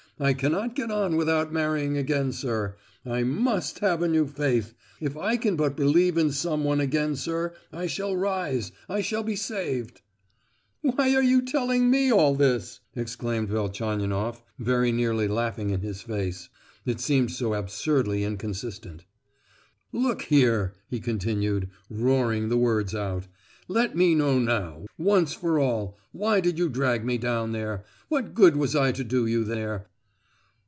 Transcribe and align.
I 0.19 0.35
cannot 0.35 0.75
get 0.75 0.91
on 0.91 1.15
without 1.15 1.51
marrying 1.51 1.97
again, 1.97 2.31
sir; 2.31 2.75
I 3.03 3.23
must 3.23 3.79
have 3.79 4.03
a 4.03 4.07
new 4.07 4.27
faith. 4.27 4.75
If 4.99 5.17
I 5.17 5.35
can 5.35 5.55
but 5.55 5.75
believe 5.75 6.15
in 6.15 6.31
some 6.31 6.63
one 6.63 6.79
again, 6.79 7.15
sir, 7.15 7.55
I 7.73 7.87
shall 7.87 8.15
rise—I 8.15 9.01
shall 9.01 9.23
be 9.23 9.35
saved." 9.35 10.01
"Why 10.81 11.15
are 11.15 11.23
you 11.23 11.41
telling 11.41 11.89
me 11.89 12.11
all 12.11 12.35
this?" 12.35 12.81
exclaimed 12.95 13.49
Velchaninoff, 13.49 14.43
very 14.59 14.91
nearly 14.91 15.27
laughing 15.27 15.71
in 15.71 15.81
his 15.81 16.03
face; 16.03 16.49
it 16.85 16.99
seemed 16.99 17.31
so 17.31 17.55
absurdly 17.55 18.23
inconsistent. 18.23 19.05
"Look 19.91 20.21
here," 20.25 20.75
he 20.87 20.99
continued, 20.99 21.67
roaring 21.89 22.49
the 22.49 22.57
words 22.59 22.93
out, 22.93 23.25
"let 23.67 23.95
me 23.97 24.13
know 24.13 24.37
now, 24.37 24.85
once 24.99 25.33
for 25.33 25.57
all, 25.57 25.97
why 26.11 26.41
did 26.41 26.59
you 26.59 26.69
drag 26.69 27.03
me 27.03 27.17
down 27.17 27.53
there? 27.53 27.83
what 28.07 28.35
good 28.35 28.55
was 28.55 28.75
I 28.75 28.91
to 28.91 29.03
do 29.03 29.25
you 29.25 29.43
there?" 29.43 29.87